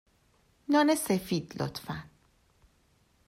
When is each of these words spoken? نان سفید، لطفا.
نان 0.69 0.95
سفید، 0.95 1.61
لطفا. 1.63 2.03